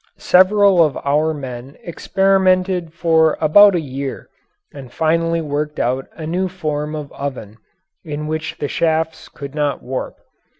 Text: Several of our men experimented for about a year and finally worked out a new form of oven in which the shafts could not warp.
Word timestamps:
Several 0.17 0.83
of 0.83 0.97
our 1.05 1.31
men 1.31 1.77
experimented 1.83 2.91
for 2.91 3.37
about 3.39 3.75
a 3.75 3.79
year 3.79 4.29
and 4.73 4.91
finally 4.91 5.41
worked 5.41 5.77
out 5.79 6.07
a 6.13 6.25
new 6.25 6.47
form 6.47 6.95
of 6.95 7.11
oven 7.13 7.57
in 8.03 8.25
which 8.25 8.57
the 8.57 8.67
shafts 8.67 9.29
could 9.29 9.53
not 9.53 9.83
warp. 9.83 10.15